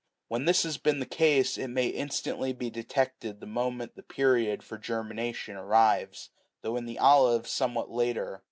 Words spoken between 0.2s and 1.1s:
"When this has been the